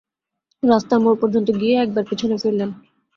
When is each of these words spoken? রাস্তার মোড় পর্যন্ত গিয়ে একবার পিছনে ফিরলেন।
রাস্তার 0.63 0.99
মোড় 1.03 1.17
পর্যন্ত 1.21 1.47
গিয়ে 1.59 1.75
একবার 1.77 2.03
পিছনে 2.09 2.35
ফিরলেন। 2.41 2.69